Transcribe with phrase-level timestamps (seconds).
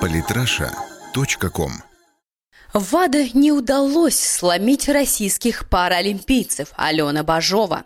[0.00, 1.72] Политраша.ком
[2.74, 7.84] ВАДА не удалось сломить российских паралимпийцев Алена Бажова.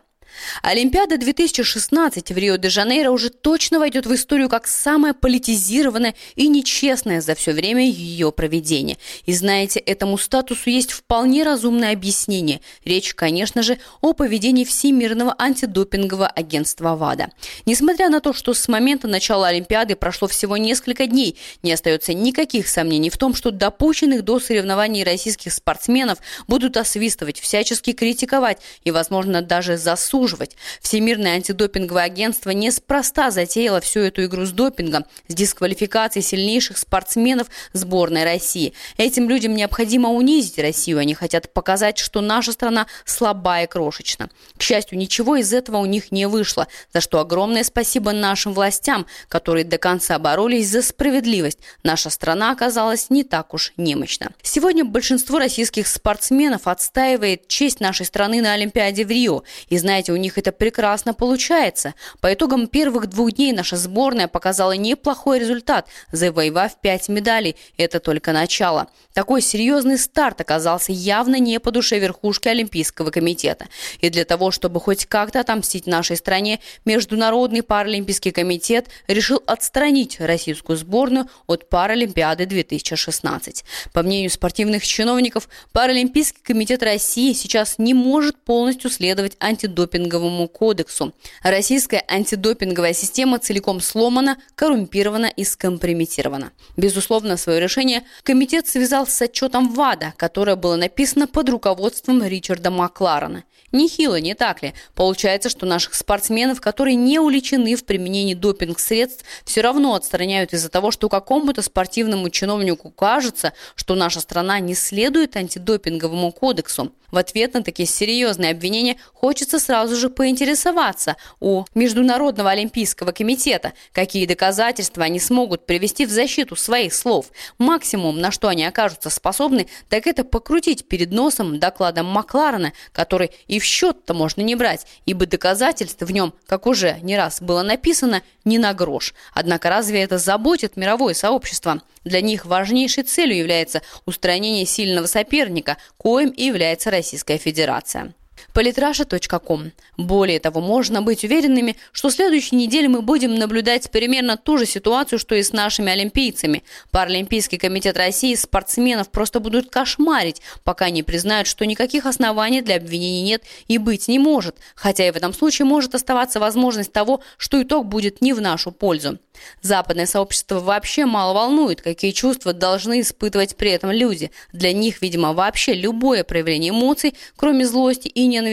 [0.63, 7.35] Олимпиада 2016 в Рио-де-Жанейро уже точно войдет в историю как самая политизированная и нечестная за
[7.35, 8.97] все время ее проведения.
[9.27, 12.61] И знаете, этому статусу есть вполне разумное объяснение.
[12.85, 17.31] Речь, конечно же, о поведении Всемирного антидопингового агентства ВАДА.
[17.67, 22.69] Несмотря на то, что с момента начала Олимпиады прошло всего несколько дней, не остается никаких
[22.69, 29.43] сомнений в том, что допущенных до соревнований российских спортсменов будут освистывать, всячески критиковать и, возможно,
[29.43, 30.57] даже засудить обслуживать.
[30.81, 38.25] Всемирное антидопинговое агентство неспроста затеяло всю эту игру с допингом, с дисквалификацией сильнейших спортсменов сборной
[38.25, 38.73] России.
[38.97, 40.99] Этим людям необходимо унизить Россию.
[40.99, 44.31] Они хотят показать, что наша страна слабая и крошечна.
[44.57, 49.07] К счастью, ничего из этого у них не вышло, за что огромное спасибо нашим властям,
[49.29, 51.59] которые до конца боролись за справедливость.
[51.83, 54.31] Наша страна оказалась не так уж немощна.
[54.43, 59.43] Сегодня большинство российских спортсменов отстаивает честь нашей страны на Олимпиаде в Рио.
[59.69, 61.95] И знаете, у них это прекрасно получается.
[62.21, 67.57] По итогам первых двух дней наша сборная показала неплохой результат, завоевав пять медалей.
[67.77, 68.89] Это только начало.
[69.13, 73.67] Такой серьезный старт оказался явно не по душе верхушки Олимпийского комитета.
[74.01, 80.77] И для того, чтобы хоть как-то отомстить нашей стране, Международный паралимпийский комитет решил отстранить российскую
[80.77, 83.65] сборную от Паралимпиады 2016.
[83.93, 91.13] По мнению спортивных чиновников, Паралимпийский комитет России сейчас не может полностью следовать антидопинговому антидопинговому кодексу.
[91.43, 96.53] Российская антидопинговая система целиком сломана, коррумпирована и скомпрометирована.
[96.77, 103.45] Безусловно, свое решение комитет связал с отчетом ВАДА, которое было написано под руководством Ричарда Макларена.
[103.73, 104.73] Нехило, не так ли?
[104.95, 110.93] Получается, что наших спортсменов, которые не уличены в применении допинг-средств, все равно отстраняют из-за того,
[110.93, 116.93] что какому-то спортивному чиновнику кажется, что наша страна не следует антидопинговому кодексу.
[117.11, 124.27] В ответ на такие серьезные обвинения хочется сразу же поинтересоваться у Международного олимпийского комитета, какие
[124.27, 127.27] доказательства они смогут привести в защиту своих слов.
[127.59, 133.59] Максимум, на что они окажутся способны, так это покрутить перед носом докладом Макларена, который и
[133.59, 138.23] в счет-то можно не брать, ибо доказательств в нем, как уже не раз было написано,
[138.45, 139.15] не на грош.
[139.33, 141.83] Однако разве это заботит мировое сообщество?
[142.05, 148.15] Для них важнейшей целью является устранение сильного соперника, коим и является Российская Федерация
[148.55, 149.73] politrasha.com.
[149.97, 154.65] Более того, можно быть уверенными, что в следующей неделе мы будем наблюдать примерно ту же
[154.65, 156.63] ситуацию, что и с нашими олимпийцами.
[156.91, 163.23] Паралимпийский комитет России спортсменов просто будут кошмарить, пока не признают, что никаких оснований для обвинений
[163.23, 167.61] нет и быть не может, хотя и в этом случае может оставаться возможность того, что
[167.61, 169.19] итог будет не в нашу пользу.
[169.63, 174.31] Западное сообщество вообще мало волнует, какие чувства должны испытывать при этом люди.
[174.53, 178.44] Для них, видимо, вообще любое проявление эмоций, кроме злости и ненависти,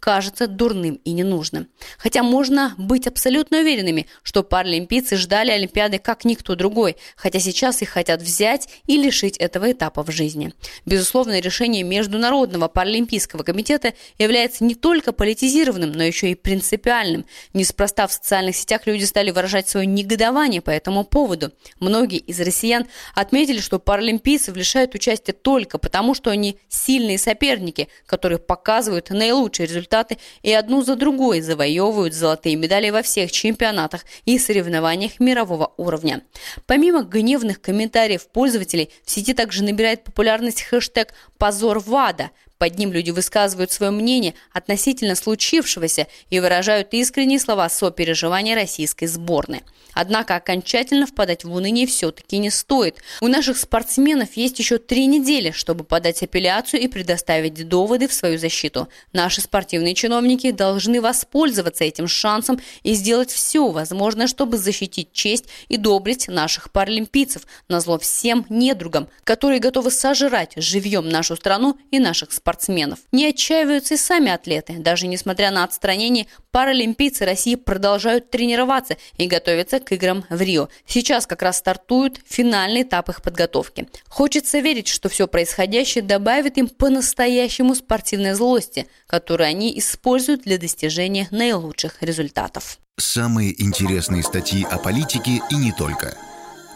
[0.00, 1.68] кажется дурным и ненужным.
[1.98, 7.90] Хотя можно быть абсолютно уверенными, что паралимпийцы ждали Олимпиады как никто другой, хотя сейчас их
[7.90, 10.52] хотят взять и лишить этого этапа в жизни.
[10.86, 17.26] Безусловно, решение Международного паралимпийского комитета является не только политизированным, но еще и принципиальным.
[17.54, 21.52] Неспроста в социальных сетях люди стали выражать свое негодование по этому поводу.
[21.80, 28.38] Многие из россиян отметили, что паралимпийцев лишают участия только потому, что они сильные соперники, которые
[28.38, 35.20] показывают наилучшие результаты и одну за другой завоевывают золотые медали во всех чемпионатах и соревнованиях
[35.20, 36.22] мирового уровня.
[36.66, 43.10] Помимо гневных комментариев пользователей, в сети также набирает популярность хэштег «Позор ВАДА», под ним люди
[43.10, 49.62] высказывают свое мнение относительно случившегося и выражают искренние слова сопереживания российской сборной.
[49.94, 52.98] Однако окончательно впадать в уныние все-таки не стоит.
[53.20, 58.38] У наших спортсменов есть еще три недели, чтобы подать апелляцию и предоставить доводы в свою
[58.38, 58.88] защиту.
[59.12, 65.76] Наши спортивные чиновники должны воспользоваться этим шансом и сделать все возможное, чтобы защитить честь и
[65.76, 72.47] доблесть наших паралимпийцев, назло всем недругам, которые готовы сожрать живьем нашу страну и наших спортсменов
[72.48, 73.00] спортсменов.
[73.12, 74.74] Не отчаиваются и сами атлеты.
[74.78, 80.68] Даже несмотря на отстранение, паралимпийцы России продолжают тренироваться и готовятся к играм в Рио.
[80.86, 83.86] Сейчас как раз стартует финальный этап их подготовки.
[84.08, 91.28] Хочется верить, что все происходящее добавит им по-настоящему спортивной злости, которую они используют для достижения
[91.30, 92.78] наилучших результатов.
[92.98, 96.16] Самые интересные статьи о политике и не только.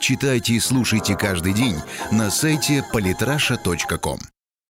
[0.01, 1.77] Читайте и слушайте каждый день
[2.11, 4.31] на сайте polytrasha.com.